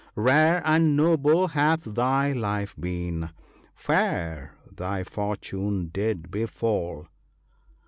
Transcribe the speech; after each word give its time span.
Rare 0.15 0.63
and 0.65 0.97
noble 0.97 1.49
hath 1.49 1.83
thy 1.83 2.31
life 2.31 2.73
been! 2.79 3.29
fair 3.75 4.55
thy 4.75 5.03
fortune 5.03 5.89
did 5.93 6.31
befall 6.31 7.05